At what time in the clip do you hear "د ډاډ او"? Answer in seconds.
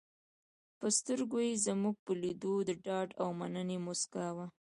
2.69-3.27